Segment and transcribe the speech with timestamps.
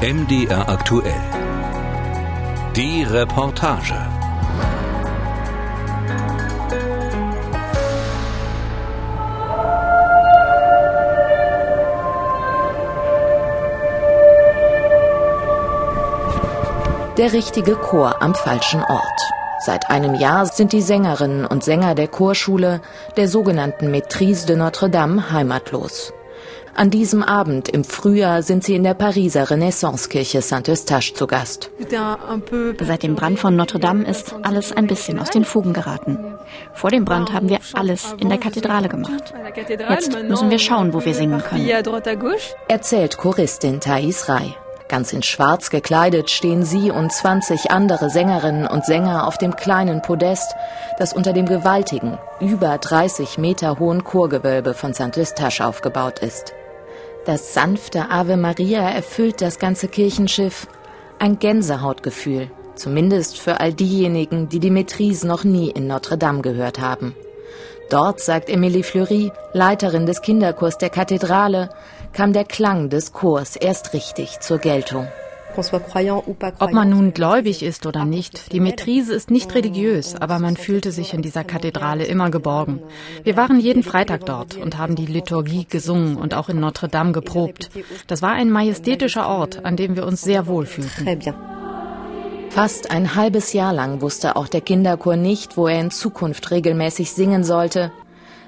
[0.00, 1.12] MDR aktuell.
[2.76, 3.96] Die Reportage.
[17.16, 19.02] Der richtige Chor am falschen Ort.
[19.58, 22.80] Seit einem Jahr sind die Sängerinnen und Sänger der Chorschule,
[23.16, 26.12] der sogenannten Maîtrise de Notre-Dame, heimatlos.
[26.78, 31.72] An diesem Abend im Frühjahr sind sie in der Pariser Renaissancekirche Saint-Eustache zu Gast.
[32.78, 36.36] Seit dem Brand von Notre-Dame ist alles ein bisschen aus den Fugen geraten.
[36.74, 39.34] Vor dem Brand haben wir alles in der Kathedrale gemacht.
[39.90, 41.68] Jetzt müssen wir schauen, wo wir singen können.
[42.68, 44.54] Erzählt Choristin Thais Rai.
[44.86, 50.00] Ganz in Schwarz gekleidet stehen sie und 20 andere Sängerinnen und Sänger auf dem kleinen
[50.00, 50.54] Podest,
[50.96, 56.54] das unter dem gewaltigen, über 30 Meter hohen Chorgewölbe von Saint-Eustache aufgebaut ist.
[57.24, 60.66] Das sanfte Ave Maria erfüllt das ganze Kirchenschiff.
[61.18, 66.78] Ein Gänsehautgefühl, zumindest für all diejenigen, die die Metrise noch nie in Notre Dame gehört
[66.78, 67.14] haben.
[67.90, 71.70] Dort, sagt Emilie Fleury, Leiterin des Kinderchors der Kathedrale,
[72.12, 75.08] kam der Klang des Chors erst richtig zur Geltung.
[75.58, 80.92] Ob man nun gläubig ist oder nicht, die Metrise ist nicht religiös, aber man fühlte
[80.92, 82.80] sich in dieser Kathedrale immer geborgen.
[83.24, 87.12] Wir waren jeden Freitag dort und haben die Liturgie gesungen und auch in Notre Dame
[87.12, 87.70] geprobt.
[88.06, 91.20] Das war ein majestätischer Ort, an dem wir uns sehr wohl fühlten.
[92.50, 97.12] Fast ein halbes Jahr lang wusste auch der Kinderchor nicht, wo er in Zukunft regelmäßig
[97.12, 97.92] singen sollte.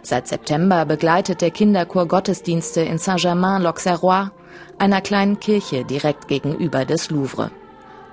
[0.03, 4.31] Seit September begleitet der Kinderchor Gottesdienste in Saint-Germain-l'Auxerrois,
[4.79, 7.51] einer kleinen Kirche direkt gegenüber des Louvre.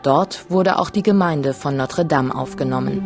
[0.04, 3.04] Dort wurde auch die Gemeinde von Notre Dame aufgenommen.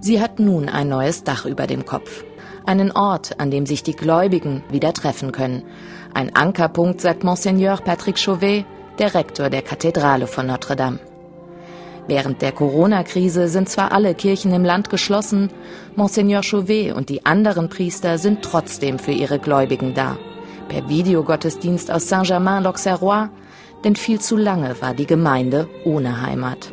[0.00, 2.24] Sie hat nun ein neues Dach über dem Kopf.
[2.66, 5.62] Einen Ort, an dem sich die Gläubigen wieder treffen können.
[6.12, 8.64] Ein Ankerpunkt, sagt Monseigneur Patrick Chauvet,
[8.98, 10.98] der Rektor der Kathedrale von Notre Dame.
[12.08, 15.50] Während der Corona-Krise sind zwar alle Kirchen im Land geschlossen,
[15.94, 20.18] Monseigneur Chauvet und die anderen Priester sind trotzdem für ihre Gläubigen da.
[20.68, 23.28] Per Videogottesdienst aus Saint-Germain-l'Auxerrois,
[23.84, 26.72] denn viel zu lange war die Gemeinde ohne Heimat.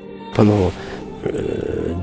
[1.26, 1.94] Euh,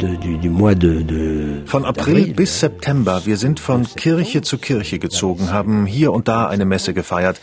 [1.64, 6.46] von April bis September, wir sind von Kirche zu Kirche gezogen, haben hier und da
[6.46, 7.40] eine Messe gefeiert,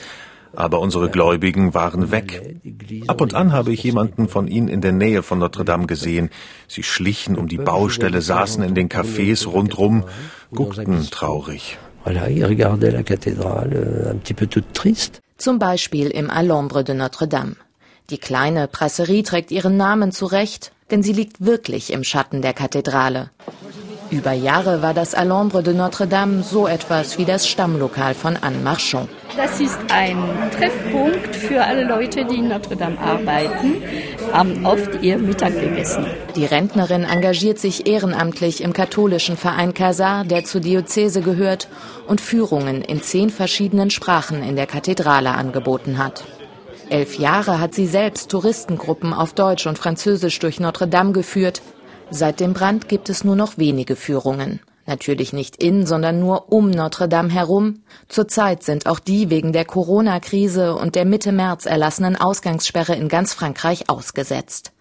[0.56, 2.58] aber unsere Gläubigen waren weg.
[3.08, 6.30] Ab und an habe ich jemanden von ihnen in der Nähe von Notre Dame gesehen.
[6.68, 10.03] Sie schlichen um die Baustelle, saßen in den Cafés rundrum,
[10.53, 11.78] guckten traurig.
[15.38, 17.56] Zum Beispiel im Alhambra de Notre Dame.
[18.09, 23.31] Die kleine Brasserie trägt ihren Namen zurecht, denn sie liegt wirklich im Schatten der Kathedrale.
[24.12, 28.59] Über Jahre war das Alhambra de Notre Dame so etwas wie das Stammlokal von Anne
[28.59, 29.09] Marchand.
[29.35, 30.17] Das ist ein
[30.51, 33.81] Treffpunkt für alle Leute, die in Notre Dame arbeiten,
[34.31, 36.05] haben oft ihr Mittag gegessen.
[36.35, 41.67] Die Rentnerin engagiert sich ehrenamtlich im katholischen Verein Casar, der zur Diözese gehört
[42.07, 46.23] und Führungen in zehn verschiedenen Sprachen in der Kathedrale angeboten hat.
[46.89, 51.61] Elf Jahre hat sie selbst Touristengruppen auf Deutsch und Französisch durch Notre Dame geführt,
[52.15, 54.59] Seit dem Brand gibt es nur noch wenige Führungen.
[54.85, 57.83] Natürlich nicht in, sondern nur um Notre Dame herum.
[58.09, 63.33] Zurzeit sind auch die wegen der Corona-Krise und der Mitte März erlassenen Ausgangssperre in ganz
[63.33, 64.73] Frankreich ausgesetzt.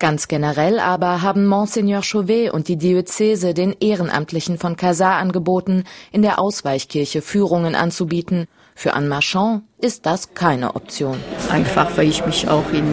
[0.00, 6.22] Ganz generell aber haben Monseigneur Chauvet und die Diözese den Ehrenamtlichen von Casar angeboten, in
[6.22, 8.48] der Ausweichkirche Führungen anzubieten.
[8.74, 11.16] Für Anne Marchand ist das keine Option.
[11.48, 12.84] Einfach, weil ich mich auch in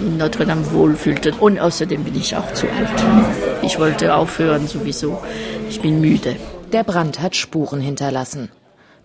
[0.00, 1.34] in Notre Dame wohlfühlte.
[1.40, 3.49] Und außerdem bin ich auch zu alt.
[3.62, 5.22] Ich wollte aufhören sowieso.
[5.68, 6.36] Ich bin müde.
[6.72, 8.50] Der Brand hat Spuren hinterlassen.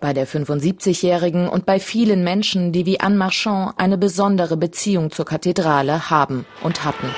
[0.00, 5.24] Bei der 75-Jährigen und bei vielen Menschen, die wie Anne Marchand eine besondere Beziehung zur
[5.24, 7.08] Kathedrale haben und hatten.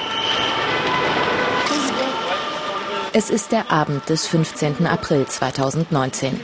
[3.12, 4.86] Es ist der Abend des 15.
[4.86, 6.38] April 2019.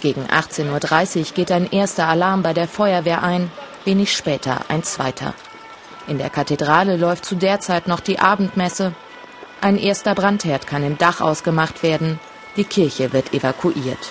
[0.00, 3.50] Gegen 18.30 Uhr geht ein erster Alarm bei der Feuerwehr ein,
[3.84, 5.34] wenig später ein zweiter.
[6.08, 8.92] In der Kathedrale läuft zu der Zeit noch die Abendmesse.
[9.62, 12.18] Ein erster Brandherd kann im Dach ausgemacht werden.
[12.56, 14.10] Die Kirche wird evakuiert.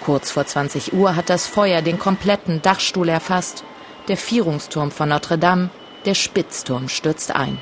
[0.00, 3.64] Kurz vor 20 Uhr hat das Feuer den kompletten Dachstuhl erfasst.
[4.06, 5.70] Der Vierungsturm von Notre Dame,
[6.04, 7.60] der Spitzturm stürzt ein.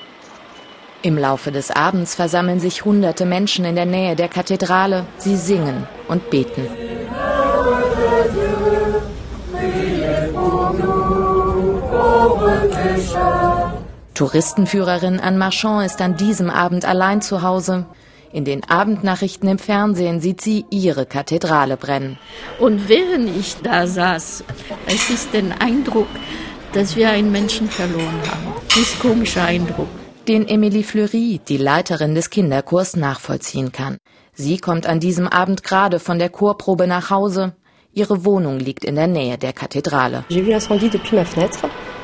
[1.01, 5.07] Im Laufe des Abends versammeln sich hunderte Menschen in der Nähe der Kathedrale.
[5.17, 6.69] Sie singen und beten.
[14.19, 17.87] Touristenführerin Anne Marchand ist an diesem Abend allein zu Hause.
[18.33, 22.19] In den Abendnachrichten im Fernsehen sieht sie ihre Kathedrale brennen.
[22.59, 24.43] Und während ich da saß,
[24.87, 26.09] es ist der Eindruck,
[26.73, 28.55] dass wir einen Menschen verloren haben.
[28.75, 29.87] Dies komischer Eindruck.
[30.27, 33.99] Den Emilie Fleury, die Leiterin des Kinderchors, nachvollziehen kann.
[34.33, 37.53] Sie kommt an diesem Abend gerade von der Chorprobe nach Hause.
[37.93, 40.25] Ihre Wohnung liegt in der Nähe der Kathedrale.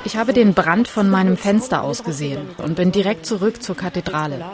[0.07, 4.45] Ich habe den Brand von meinem Fenster aus gesehen und bin direkt zurück zur Kathedrale.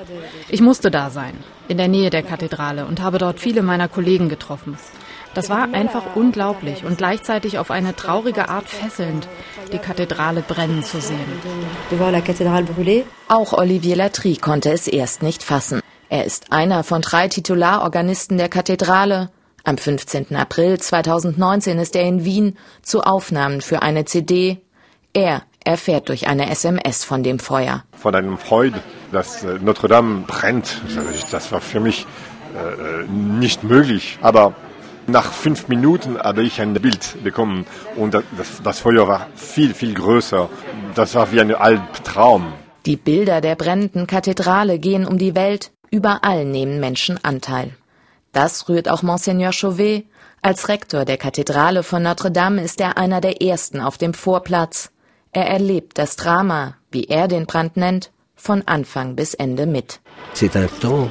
[0.49, 1.35] Ich musste da sein,
[1.69, 4.77] in der Nähe der Kathedrale und habe dort viele meiner Kollegen getroffen.
[5.35, 9.29] Das war einfach unglaublich und gleichzeitig auf eine traurige Art fesselnd,
[9.73, 11.31] die Kathedrale brennen zu sehen.
[13.29, 15.81] Auch Olivier Latry konnte es erst nicht fassen.
[16.09, 19.31] Er ist einer von drei Titularorganisten der Kathedrale.
[19.65, 20.37] Am 15.
[20.37, 24.59] April 2019 ist er in Wien zu Aufnahmen für eine CD.
[25.13, 27.85] Er erfährt durch eine SMS von dem Feuer.
[27.93, 28.81] Von einem Freude,
[29.13, 30.81] dass äh, Notre Dame brennt.
[31.31, 32.07] Das war für mich
[32.55, 34.19] äh, äh nicht möglich.
[34.23, 34.55] Aber
[35.07, 37.67] nach fünf Minuten habe ich ein Bild bekommen
[37.97, 38.25] und das,
[38.63, 40.49] das Feuer war viel, viel größer.
[40.95, 42.53] Das war wie ein Albtraum.
[42.87, 45.71] Die Bilder der brennenden Kathedrale gehen um die Welt.
[45.91, 47.73] Überall nehmen Menschen Anteil.
[48.33, 50.05] Das rührt auch Monseigneur Chauvet.
[50.43, 54.91] Als Rektor der Kathedrale von Notre Dame ist er einer der ersten auf dem Vorplatz.
[55.33, 60.01] Er erlebt das Drama, wie er den Brand nennt, von Anfang bis Ende mit.
[60.35, 61.11] C'est un temps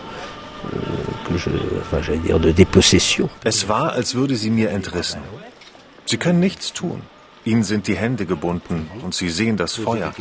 [3.43, 5.21] es war, als würde sie mir entrissen.
[6.05, 7.01] Sie können nichts tun.
[7.45, 10.13] Ihnen sind die Hände gebunden und sie sehen das Feuer.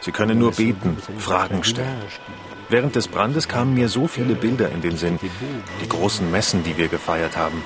[0.00, 2.02] Sie können nur beten, Fragen stellen.
[2.68, 5.18] Während des Brandes kamen mir so viele Bilder in den Sinn.
[5.82, 7.62] Die großen Messen, die wir gefeiert haben.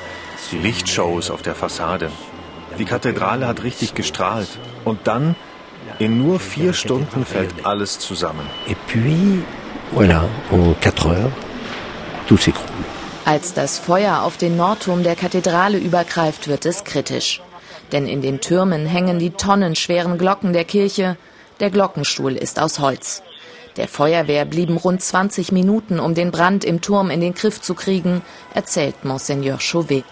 [0.53, 2.11] Die Lichtshows auf der Fassade.
[2.79, 4.49] Die Kathedrale hat richtig gestrahlt.
[4.85, 5.37] Und dann,
[5.99, 8.47] in nur vier Stunden fällt alles zusammen.
[8.67, 9.43] Et puis,
[9.95, 11.33] voilà, en quatre heures,
[13.25, 17.41] als das Feuer auf den Nordturm der Kathedrale übergreift, wird es kritisch.
[17.93, 21.17] Denn in den Türmen hängen die tonnenschweren Glocken der Kirche.
[21.61, 23.23] Der Glockenstuhl ist aus Holz.
[23.77, 27.75] Der Feuerwehr blieben rund 20 Minuten, um den Brand im Turm in den Griff zu
[27.75, 28.23] kriegen,
[28.55, 30.05] erzählt Monseigneur Chauvet.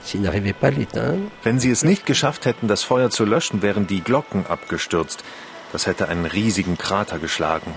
[1.42, 5.24] Wenn sie es nicht geschafft hätten, das Feuer zu löschen, wären die Glocken abgestürzt.
[5.72, 7.74] Das hätte einen riesigen Krater geschlagen.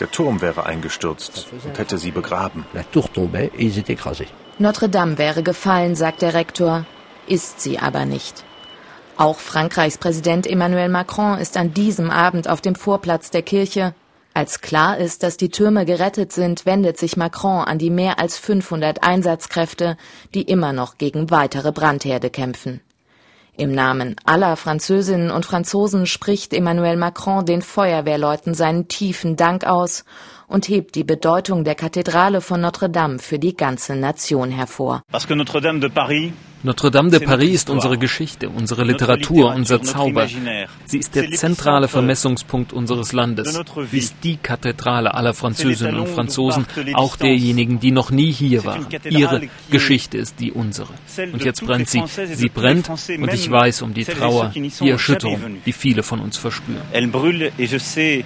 [0.00, 2.66] Der Turm wäre eingestürzt und hätte sie begraben.
[4.58, 6.86] Notre Dame wäre gefallen, sagt der Rektor,
[7.26, 8.44] ist sie aber nicht.
[9.16, 13.94] Auch Frankreichs Präsident Emmanuel Macron ist an diesem Abend auf dem Vorplatz der Kirche.
[14.36, 18.36] Als klar ist, dass die Türme gerettet sind, wendet sich Macron an die mehr als
[18.36, 19.96] 500 Einsatzkräfte,
[20.34, 22.82] die immer noch gegen weitere Brandherde kämpfen.
[23.56, 30.04] Im Namen aller Französinnen und Franzosen spricht Emmanuel Macron den Feuerwehrleuten seinen tiefen Dank aus
[30.48, 35.02] und hebt die Bedeutung der Kathedrale von Notre Dame für die ganze Nation hervor.
[35.30, 40.26] Notre Dame de Paris Notre Dame de Paris ist unsere Geschichte, unsere Literatur, unser Zauber.
[40.86, 43.60] Sie ist der zentrale Vermessungspunkt unseres Landes.
[43.90, 48.86] Sie ist die Kathedrale aller Französinnen und Franzosen, auch derjenigen, die noch nie hier waren.
[49.08, 50.88] Ihre Geschichte ist die unsere.
[51.32, 52.02] Und jetzt brennt sie.
[52.32, 56.82] Sie brennt und ich weiß um die Trauer, die Erschütterung, die viele von uns verspüren.
[56.92, 58.24] Elle brûle et je sais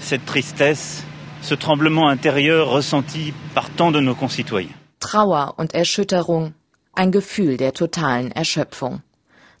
[0.00, 1.02] cette tristesse,
[1.42, 4.74] ce tremblement intérieur ressenti par tant de nos concitoyens.
[5.00, 6.54] Trauer und Erschütterung
[6.98, 9.02] ein Gefühl der totalen Erschöpfung.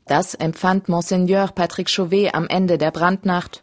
[0.06, 3.62] Das empfand Monseigneur Patrick Chauvet am Ende der Brandnacht.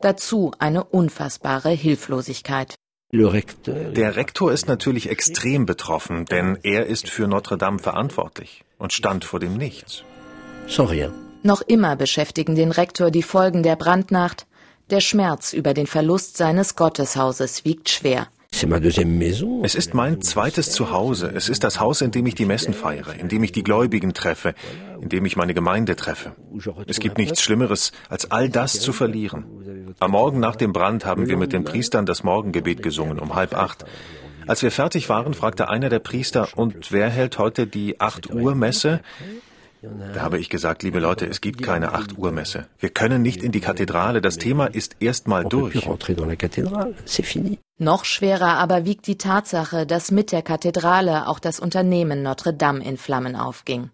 [0.00, 2.76] Dazu eine unfassbare Hilflosigkeit.
[3.10, 9.24] Der Rektor ist natürlich extrem betroffen, denn er ist für Notre Dame verantwortlich und stand
[9.24, 10.04] vor dem Nichts.
[10.68, 11.08] Sorry.
[11.42, 14.46] Noch immer beschäftigen den Rektor die Folgen der Brandnacht.
[14.90, 18.28] Der Schmerz über den Verlust seines Gotteshauses wiegt schwer.
[19.62, 21.32] Es ist mein zweites Zuhause.
[21.34, 24.14] Es ist das Haus, in dem ich die Messen feiere, in dem ich die Gläubigen
[24.14, 24.54] treffe,
[25.00, 26.32] in dem ich meine Gemeinde treffe.
[26.86, 29.44] Es gibt nichts Schlimmeres, als all das zu verlieren.
[30.00, 33.54] Am Morgen nach dem Brand haben wir mit den Priestern das Morgengebet gesungen um halb
[33.54, 33.84] acht.
[34.48, 38.54] Als wir fertig waren, fragte einer der Priester, und wer hält heute die 8 Uhr
[38.54, 39.00] Messe?
[39.82, 42.66] Da habe ich gesagt, liebe Leute, es gibt keine 8 Uhr Messe.
[42.78, 44.20] Wir können nicht in die Kathedrale.
[44.20, 45.74] Das Thema ist erstmal durch.
[47.78, 52.84] Noch schwerer aber wiegt die Tatsache, dass mit der Kathedrale auch das Unternehmen Notre Dame
[52.84, 53.90] in Flammen aufging.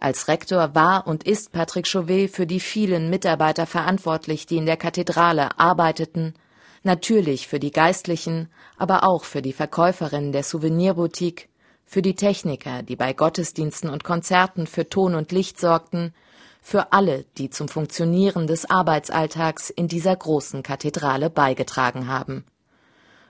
[0.00, 4.76] Als Rektor war und ist Patrick Chauvet für die vielen Mitarbeiter verantwortlich, die in der
[4.76, 6.34] Kathedrale arbeiteten,
[6.82, 11.48] natürlich für die Geistlichen, aber auch für die Verkäuferin der Souvenirboutique,
[11.86, 16.12] für die Techniker, die bei Gottesdiensten und Konzerten für Ton und Licht sorgten,
[16.60, 22.44] für alle, die zum Funktionieren des Arbeitsalltags in dieser großen Kathedrale beigetragen haben.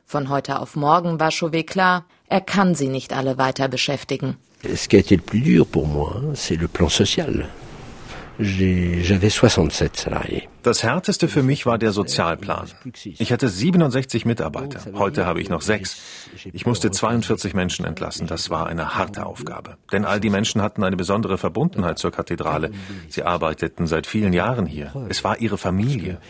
[0.06, 4.36] Von heute auf morgen war Chauvet klar, Er kann sie nicht alle weiter beschäftigen.
[4.74, 7.48] Ce qui a été le plus dur pour moi, c'est le plan social.
[10.62, 12.68] Das härteste für mich war der Sozialplan.
[13.04, 14.80] Ich hatte 67 Mitarbeiter.
[14.94, 15.96] Heute habe ich noch sechs.
[16.52, 18.26] Ich musste 42 Menschen entlassen.
[18.26, 19.76] Das war eine harte Aufgabe.
[19.92, 22.72] Denn all die Menschen hatten eine besondere Verbundenheit zur Kathedrale.
[23.08, 24.92] Sie arbeiteten seit vielen Jahren hier.
[25.08, 26.20] Es war ihre Familie.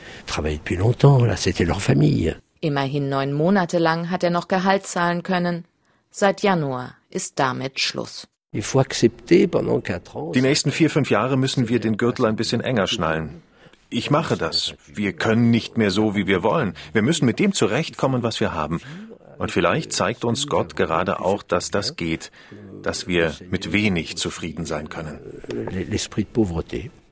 [2.61, 5.65] Immerhin neun Monate lang hat er noch Gehalt zahlen können.
[6.11, 8.29] Seit Januar ist damit Schluss.
[10.35, 13.43] Die nächsten vier, fünf Jahre müssen wir den Gürtel ein bisschen enger schnallen.
[13.91, 14.75] Ich mache das.
[14.87, 16.75] Wir können nicht mehr so, wie wir wollen.
[16.93, 18.81] Wir müssen mit dem zurechtkommen, was wir haben.
[19.38, 22.33] Und vielleicht zeigt uns Gott gerade auch, dass das geht,
[22.83, 25.21] dass wir mit wenig zufrieden sein können.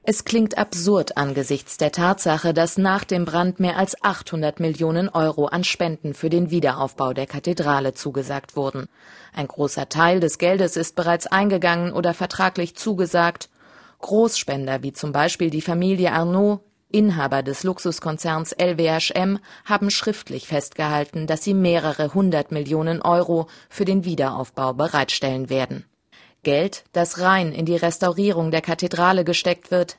[0.07, 5.47] Es klingt absurd angesichts der Tatsache, dass nach dem Brand mehr als 800 Millionen Euro
[5.47, 8.87] an Spenden für den Wiederaufbau der Kathedrale zugesagt wurden.
[9.33, 13.49] Ein großer Teil des Geldes ist bereits eingegangen oder vertraglich zugesagt.
[14.01, 16.61] Großspender wie zum Beispiel die Familie Arnaud,
[16.93, 24.05] Inhaber des Luxuskonzerns LWHM, haben schriftlich festgehalten, dass sie mehrere hundert Millionen Euro für den
[24.05, 25.87] Wiederaufbau bereitstellen werden.
[26.45, 29.97] Geld, das rein in die Restaurierung der Kathedrale gesteckt wird,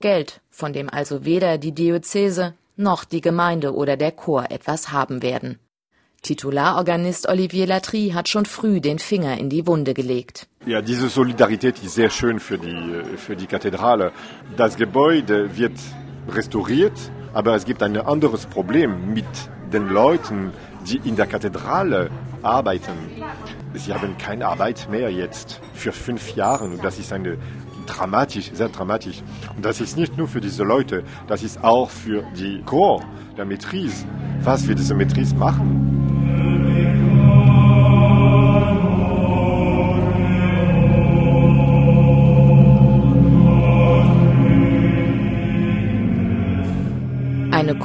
[0.00, 5.22] Geld, von dem also weder die Diözese noch die Gemeinde oder der Chor etwas haben
[5.22, 5.58] werden.
[6.22, 10.48] Titularorganist Olivier Latry hat schon früh den Finger in die Wunde gelegt.
[10.66, 14.12] Ja, diese Solidarität ist sehr schön für die, für die Kathedrale.
[14.56, 15.78] Das Gebäude wird
[16.28, 16.98] restauriert,
[17.32, 19.26] aber es gibt ein anderes Problem mit
[19.72, 20.52] den Leuten,
[20.88, 22.10] die in der Kathedrale
[22.42, 22.92] arbeiten.
[23.74, 27.36] Sie haben keine Arbeit mehr jetzt für fünf Jahre und das ist eine
[27.86, 29.22] dramatisch, sehr dramatisch.
[29.56, 33.02] Und das ist nicht nur für diese Leute, das ist auch für die Chor
[33.36, 34.04] der Maîtrise.
[34.42, 36.05] Was wird diese Maîtrise machen?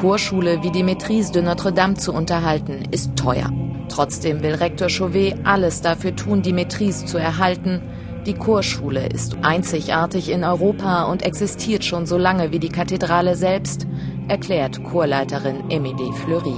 [0.02, 3.52] Chorschule wie die Maîtrise de Notre-Dame zu unterhalten, ist teuer.
[3.88, 7.84] Trotzdem will Rektor Chauvet alles dafür tun, die Maîtrise zu erhalten.
[8.26, 13.86] Die Chorschule ist einzigartig in Europa und existiert schon so lange wie die Kathedrale selbst,
[14.28, 16.56] erklärt Chorleiterin Emilie Fleury.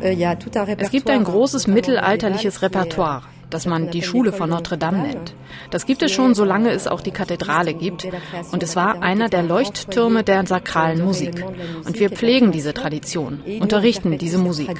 [0.00, 5.34] Euh, es gibt ein großes mittelalterliches Repertoire das man die Schule von Notre Dame nennt.
[5.70, 8.06] Das gibt es schon, solange es auch die Kathedrale gibt.
[8.52, 11.44] Und es war einer der Leuchttürme der sakralen Musik.
[11.84, 14.70] Und wir pflegen diese Tradition, unterrichten diese Musik.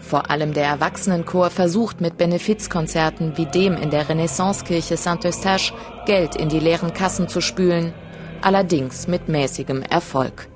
[0.00, 5.74] Vor allem der Erwachsenenchor versucht mit Benefizkonzerten wie dem in der Renaissancekirche Saint-Eustache
[6.06, 7.92] Geld in die leeren Kassen zu spülen,
[8.40, 10.48] allerdings mit mäßigem Erfolg.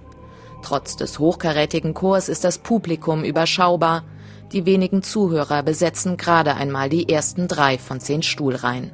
[0.62, 4.04] Trotz des hochkarätigen Chors ist das Publikum überschaubar,
[4.52, 8.92] die wenigen Zuhörer besetzen gerade einmal die ersten drei von zehn Stuhlreihen.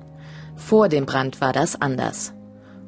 [0.54, 2.32] Vor dem Brand war das anders.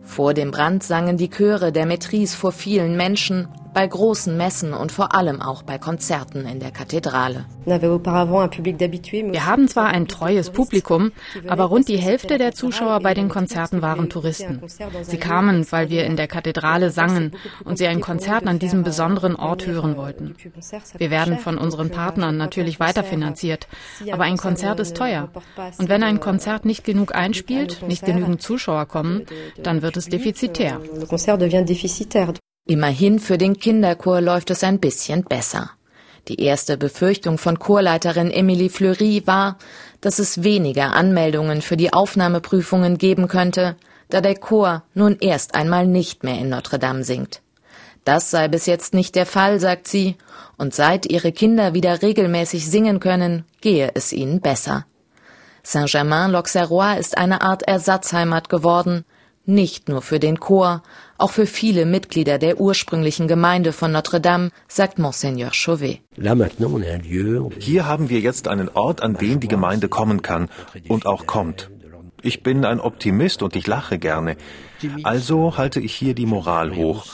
[0.03, 3.49] Vor dem Brand sangen die Chöre der Metris vor vielen Menschen,
[3.79, 7.45] bei großen Messen und vor allem auch bei Konzerten in der Kathedrale.
[7.65, 11.13] Wir haben zwar ein treues Publikum,
[11.47, 14.61] aber rund die Hälfte der Zuschauer bei den Konzerten waren Touristen.
[15.03, 19.37] Sie kamen, weil wir in der Kathedrale sangen und sie ein Konzert an diesem besonderen
[19.37, 20.35] Ort hören wollten.
[20.97, 23.69] Wir werden von unseren Partnern natürlich weiterfinanziert,
[24.11, 25.29] aber ein Konzert ist teuer.
[25.79, 29.25] Und wenn ein Konzert nicht genug einspielt, nicht genügend Zuschauer kommen,
[29.63, 30.81] dann wird es defizitär.
[32.71, 35.71] Immerhin für den Kinderchor läuft es ein bisschen besser.
[36.29, 39.57] Die erste Befürchtung von Chorleiterin Emilie Fleury war,
[40.03, 43.77] dass es weniger Anmeldungen für die Aufnahmeprüfungen geben könnte,
[44.11, 47.41] da der Chor nun erst einmal nicht mehr in Notre Dame singt.
[48.05, 50.17] Das sei bis jetzt nicht der Fall, sagt sie,
[50.59, 54.85] und seit ihre Kinder wieder regelmäßig singen können, gehe es ihnen besser.
[55.63, 59.07] Saint-Germain-l'Auxerrois ist eine Art Ersatzheimat geworden,
[59.49, 60.83] nicht nur für den Chor,
[61.17, 66.01] auch für viele Mitglieder der ursprünglichen Gemeinde von Notre Dame, sagt Monseigneur Chauvet.
[67.59, 70.49] Hier haben wir jetzt einen Ort, an den die Gemeinde kommen kann
[70.89, 71.71] und auch kommt.
[72.21, 74.37] Ich bin ein Optimist und ich lache gerne.
[75.05, 77.07] Also halte ich hier die Moral hoch.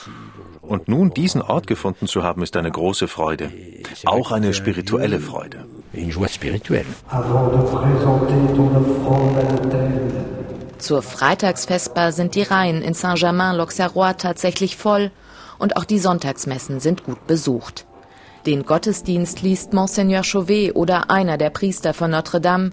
[0.61, 3.51] Und nun diesen Ort gefunden zu haben, ist eine große Freude.
[4.07, 5.67] Auch eine spirituelle Freude.
[7.09, 10.44] Avant de présenter ton offrande à l'autel,
[10.85, 15.11] zur Freitagsvesper sind die Reihen in Saint-Germain-l'Auxerrois tatsächlich voll
[15.59, 17.87] und auch die Sonntagsmessen sind gut besucht.
[18.45, 22.71] Den Gottesdienst liest Monseigneur Chauvet oder einer der Priester von Notre Dame.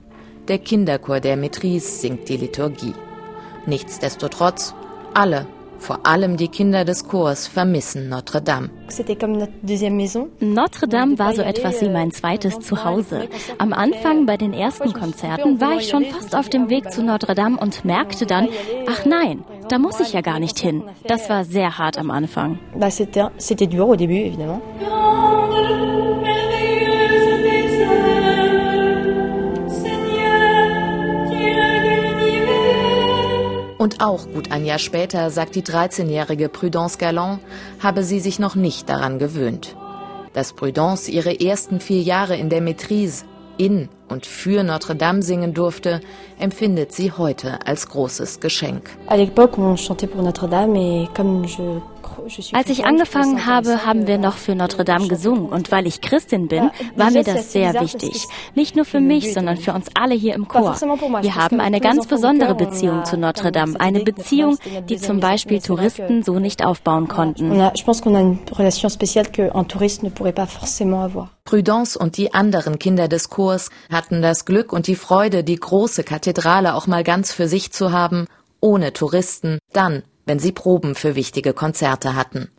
[0.50, 2.94] Der Kinderchor der Maîtrise singt die Liturgie.
[3.66, 4.74] Nichtsdestotrotz,
[5.14, 5.48] alle,
[5.82, 8.70] Vor allem die Kinder des Chors vermissen Notre Dame.
[10.40, 13.28] Notre Dame war so etwas wie mein zweites Zuhause.
[13.58, 17.34] Am Anfang bei den ersten Konzerten war ich schon fast auf dem Weg zu Notre
[17.34, 18.48] Dame und merkte dann,
[18.88, 20.84] ach nein, da muss ich ja gar nicht hin.
[21.08, 22.60] Das war sehr hart am Anfang.
[23.40, 24.62] C'était dur au début, évidemment.
[33.82, 37.40] Und auch gut ein Jahr später sagt die 13-jährige Prudence Galland,
[37.80, 39.76] habe sie sich noch nicht daran gewöhnt.
[40.34, 43.24] Dass Prudence ihre ersten vier Jahre in der Maîtrise
[43.58, 46.00] in und für Notre Dame singen durfte,
[46.38, 48.92] empfindet sie heute als großes Geschenk.
[49.08, 51.82] À l'époque, on chantait pour Notre Dame et comme je
[52.54, 55.50] als ich angefangen habe, haben wir noch für Notre Dame gesungen.
[55.50, 58.28] Und weil ich Christin bin, war mir das sehr wichtig.
[58.56, 60.76] Nicht nur für mich, sondern für uns alle hier im Chor.
[61.22, 63.80] Wir haben eine ganz besondere Beziehung zu Notre Dame.
[63.80, 67.52] Eine Beziehung, die zum Beispiel Touristen so nicht aufbauen konnten.
[71.44, 76.04] Prudence und die anderen Kinder des Chors hatten das Glück und die Freude, die große
[76.04, 78.28] Kathedrale auch mal ganz für sich zu haben,
[78.62, 82.50] ohne Touristen, dann wenn sie Proben für wichtige Konzerte hatten.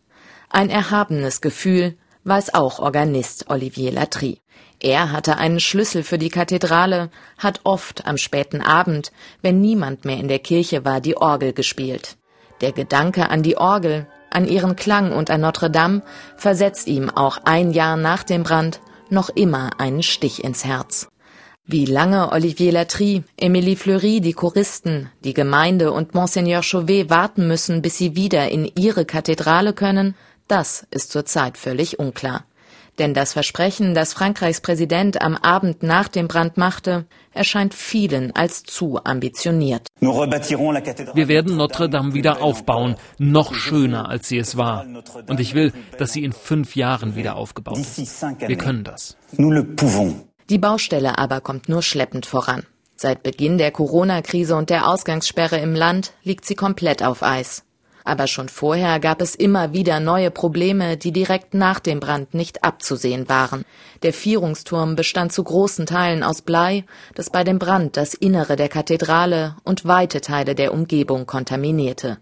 [0.48, 4.40] Ein erhabenes Gefühl weiß auch Organist Olivier Latry.
[4.80, 10.18] Er hatte einen Schlüssel für die Kathedrale, hat oft am späten Abend, wenn niemand mehr
[10.18, 12.16] in der Kirche war, die Orgel gespielt.
[12.60, 16.02] Der Gedanke an die Orgel, an ihren Klang und an Notre Dame
[16.36, 21.11] versetzt ihm auch ein Jahr nach dem Brand noch immer einen Stich ins Herz.
[21.64, 27.82] Wie lange Olivier Latry, Emilie Fleury, die Choristen, die Gemeinde und Monseigneur Chauvet warten müssen,
[27.82, 30.16] bis sie wieder in ihre Kathedrale können,
[30.48, 32.44] das ist zurzeit völlig unklar.
[32.98, 38.64] Denn das Versprechen, das Frankreichs Präsident am Abend nach dem Brand machte, erscheint vielen als
[38.64, 39.86] zu ambitioniert.
[40.00, 44.84] Wir werden Notre Dame wieder aufbauen, noch schöner, als sie es war.
[45.28, 48.22] Und ich will, dass sie in fünf Jahren wieder aufgebaut ist.
[48.46, 49.16] Wir können das.
[50.50, 52.64] Die Baustelle aber kommt nur schleppend voran.
[52.96, 57.64] Seit Beginn der Corona-Krise und der Ausgangssperre im Land liegt sie komplett auf Eis.
[58.04, 62.64] Aber schon vorher gab es immer wieder neue Probleme, die direkt nach dem Brand nicht
[62.64, 63.64] abzusehen waren.
[64.02, 68.68] Der Vierungsturm bestand zu großen Teilen aus Blei, das bei dem Brand das Innere der
[68.68, 72.18] Kathedrale und weite Teile der Umgebung kontaminierte.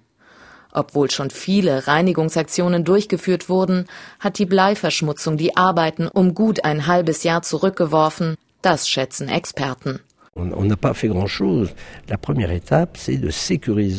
[0.73, 3.87] Obwohl schon viele Reinigungsaktionen durchgeführt wurden,
[4.21, 10.01] hat die Bleiverschmutzung die Arbeiten um gut ein halbes Jahr zurückgeworfen, das schätzen Experten.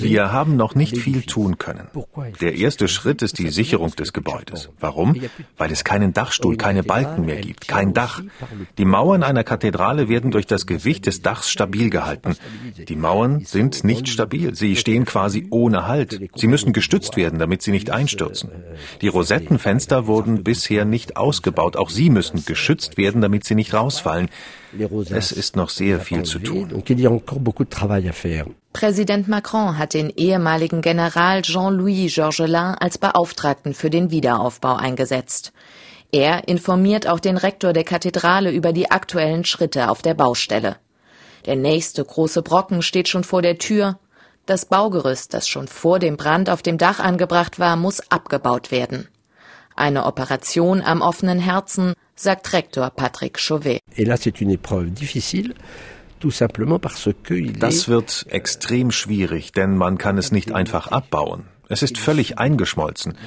[0.01, 1.89] Wir haben noch nicht viel tun können.
[2.39, 4.69] Der erste Schritt ist die Sicherung des Gebäudes.
[4.79, 5.15] Warum?
[5.57, 8.21] Weil es keinen Dachstuhl, keine Balken mehr gibt, kein Dach.
[8.77, 12.37] Die Mauern einer Kathedrale werden durch das Gewicht des Dachs stabil gehalten.
[12.77, 14.55] Die Mauern sind nicht stabil.
[14.55, 16.17] Sie stehen quasi ohne Halt.
[16.35, 18.51] Sie müssen gestützt werden, damit sie nicht einstürzen.
[19.01, 21.75] Die Rosettenfenster wurden bisher nicht ausgebaut.
[21.75, 24.29] Auch sie müssen geschützt werden, damit sie nicht rausfallen.
[25.09, 26.83] Es ist noch sehr viel zu tun.
[28.73, 35.51] Präsident Macron hat den ehemaligen General Jean-Louis Georgelin als Beauftragten für den Wiederaufbau eingesetzt.
[36.11, 40.77] Er informiert auch den Rektor der Kathedrale über die aktuellen Schritte auf der Baustelle.
[41.45, 43.97] Der nächste große Brocken steht schon vor der Tür.
[44.45, 49.07] Das Baugerüst, das schon vor dem Brand auf dem Dach angebracht war, muss abgebaut werden.
[49.75, 53.79] Eine Operation am offenen Herzen, sagt Rektor Patrick Chauvet.
[57.59, 61.45] Das wird extrem schwierig, denn man kann es nicht einfach abbauen.
[61.71, 63.17] Es ist völlig eingeschmolzen.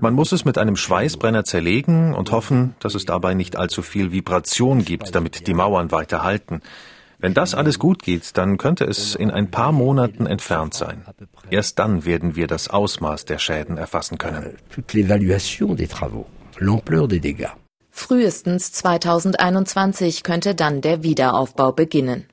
[0.00, 4.10] Man muss es mit einem Schweißbrenner zerlegen und hoffen, dass es dabei nicht allzu viel
[4.10, 6.60] Vibration gibt, damit die Mauern weiter halten.
[7.24, 11.06] Wenn das alles gut geht, dann könnte es in ein paar Monaten entfernt sein.
[11.48, 14.58] Erst dann werden wir das Ausmaß der Schäden erfassen können.
[17.90, 22.26] Frühestens 2021 könnte dann der Wiederaufbau beginnen.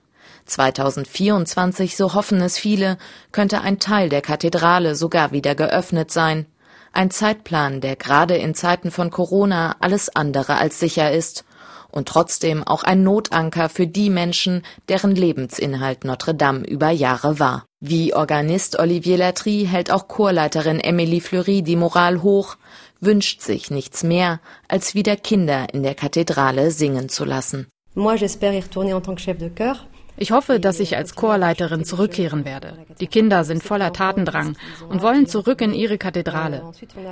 [0.48, 2.98] 2024, so hoffen es viele,
[3.32, 6.48] könnte ein Teil der Kathedrale sogar wieder geöffnet sein.
[6.92, 11.46] Ein Zeitplan, der gerade in Zeiten von Corona alles andere als sicher ist
[11.92, 17.66] und trotzdem auch ein Notanker für die Menschen, deren Lebensinhalt Notre Dame über Jahre war.
[17.80, 22.58] Wie Organist Olivier Latry hält auch Chorleiterin Emilie Fleury die Moral hoch,
[23.00, 27.68] wünscht sich nichts mehr, als wieder Kinder in der Kathedrale singen zu lassen.
[27.94, 29.86] Moi, j'espère y retourner en tant que chef de chœur.
[30.18, 32.78] Ich hoffe, dass ich als Chorleiterin zurückkehren werde.
[33.00, 34.56] Die Kinder sind voller Tatendrang
[34.90, 36.62] und wollen zurück in ihre Kathedrale.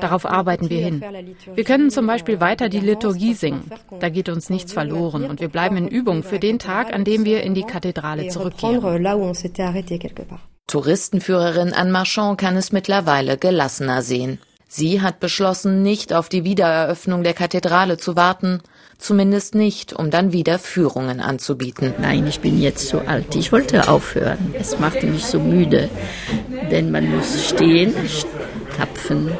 [0.02, 1.04] Darauf arbeiten wir hin.
[1.56, 3.72] Wir können zum Beispiel weiter die Liturgie singen.
[4.00, 7.26] Da geht uns nichts verloren und wir bleiben in Übung für den Tag, an dem
[7.26, 9.06] wir in die Kathedrale zurückkehren.
[10.68, 14.38] Touristenführerin Anne Marchand kann es mittlerweile gelassener sehen.
[14.68, 18.62] Sie hat beschlossen, nicht auf die Wiedereröffnung der Kathedrale zu warten,
[19.00, 21.94] zumindest nicht, um dann wieder Führungen anzubieten.
[22.00, 23.36] Nein, ich bin jetzt so alt.
[23.36, 24.54] Ich wollte aufhören.
[24.54, 25.90] Es machte mich so müde,
[26.70, 27.94] denn man muss stehen,
[28.78, 29.32] tapfen.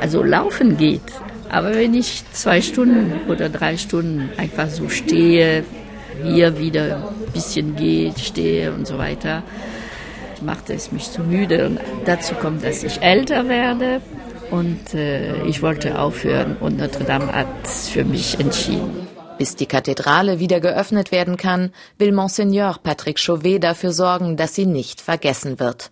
[0.00, 1.02] Also laufen geht.
[1.50, 5.64] Aber wenn ich zwei Stunden oder drei Stunden einfach so stehe,
[6.22, 9.42] hier wieder ein bisschen gehe, stehe und so weiter,
[10.42, 11.66] machte es mich zu müde.
[11.66, 14.00] Und dazu kommt, dass ich älter werde
[14.50, 19.06] und äh, ich wollte aufhören und Notre Dame hat für mich entschieden.
[19.38, 24.66] Bis die Kathedrale wieder geöffnet werden kann, will Monseigneur Patrick Chauvet dafür sorgen, dass sie
[24.66, 25.90] nicht vergessen wird.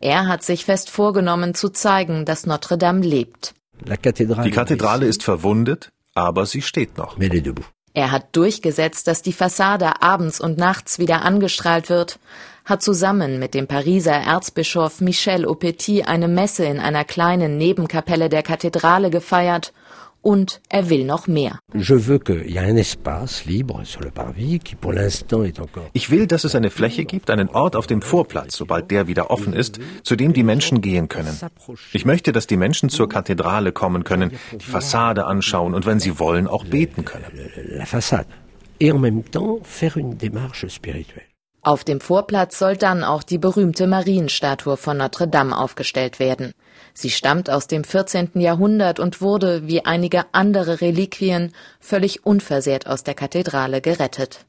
[0.00, 3.54] Er hat sich fest vorgenommen zu zeigen, dass Notre Dame lebt.
[3.84, 7.16] Die Kathedrale ist verwundet, aber sie steht noch.
[7.92, 12.18] Er hat durchgesetzt, dass die Fassade abends und nachts wieder angestrahlt wird,
[12.66, 18.42] hat zusammen mit dem Pariser Erzbischof Michel Aupetit eine Messe in einer kleinen Nebenkapelle der
[18.42, 19.72] Kathedrale gefeiert
[20.20, 21.60] und er will noch mehr.
[21.72, 21.88] Ich
[26.10, 29.52] will, dass es eine Fläche gibt, einen Ort auf dem Vorplatz, sobald der wieder offen
[29.52, 31.38] ist, zu dem die Menschen gehen können.
[31.92, 36.18] Ich möchte, dass die Menschen zur Kathedrale kommen können, die Fassade anschauen und wenn sie
[36.18, 37.22] wollen, auch beten können.
[38.78, 41.35] Et en même temps faire une démarche spirituelle.
[41.66, 46.52] Auf dem Vorplatz soll dann auch die berühmte Marienstatue von Notre Dame aufgestellt werden.
[46.94, 48.30] Sie stammt aus dem 14.
[48.34, 54.46] Jahrhundert und wurde, wie einige andere Reliquien, völlig unversehrt aus der Kathedrale gerettet.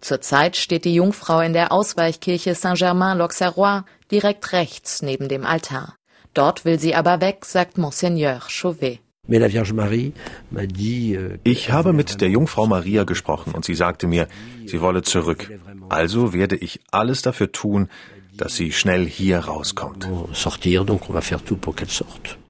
[0.00, 5.94] Zurzeit steht die Jungfrau in der Ausweichkirche Saint-Germain-l'Auxerrois direkt rechts neben dem Altar.
[6.34, 9.05] Dort will sie aber weg, sagt Monseigneur Chauvet.
[9.28, 14.28] Euh, ich habe mit der Jungfrau Maria gesprochen und sie sagte mir,
[14.66, 15.50] sie wolle zurück.
[15.88, 17.88] Also werde ich alles dafür tun,
[18.36, 20.08] dass sie schnell hier rauskommt.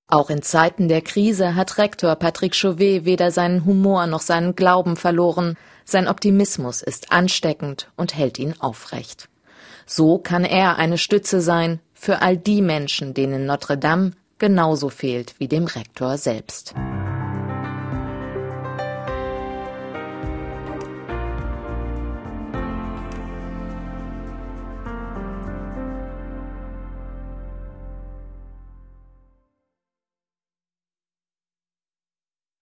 [0.09, 4.97] Auch in Zeiten der Krise hat Rektor Patrick Chauvet weder seinen Humor noch seinen Glauben
[4.97, 5.57] verloren.
[5.85, 9.29] Sein Optimismus ist ansteckend und hält ihn aufrecht.
[9.87, 15.35] So kann er eine Stütze sein für all die Menschen, denen Notre Dame genauso fehlt
[15.39, 16.75] wie dem Rektor selbst.